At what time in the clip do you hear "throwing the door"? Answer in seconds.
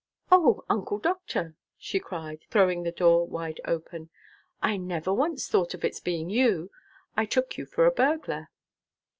2.49-3.27